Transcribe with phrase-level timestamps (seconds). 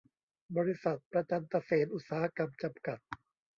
[0.57, 2.99] บริษัท ประจันตะเสนอุตสาหกรรม จำกัด